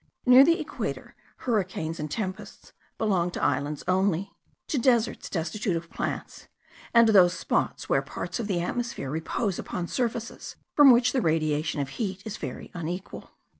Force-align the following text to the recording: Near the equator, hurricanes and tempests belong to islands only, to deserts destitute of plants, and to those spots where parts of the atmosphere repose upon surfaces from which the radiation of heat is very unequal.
Near 0.25 0.43
the 0.43 0.59
equator, 0.59 1.13
hurricanes 1.45 1.99
and 1.99 2.09
tempests 2.09 2.73
belong 2.97 3.29
to 3.33 3.43
islands 3.43 3.83
only, 3.87 4.33
to 4.65 4.79
deserts 4.79 5.29
destitute 5.29 5.75
of 5.75 5.91
plants, 5.91 6.47
and 6.91 7.05
to 7.05 7.13
those 7.13 7.35
spots 7.37 7.87
where 7.87 8.01
parts 8.01 8.39
of 8.39 8.47
the 8.47 8.61
atmosphere 8.61 9.11
repose 9.11 9.59
upon 9.59 9.87
surfaces 9.87 10.55
from 10.73 10.89
which 10.89 11.11
the 11.13 11.21
radiation 11.21 11.81
of 11.81 11.89
heat 11.89 12.23
is 12.25 12.37
very 12.37 12.71
unequal. 12.73 13.29